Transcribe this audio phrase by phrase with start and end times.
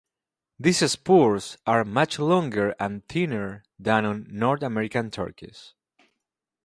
[0.59, 5.75] These spurs are much longer and thinner than on North American turkeys.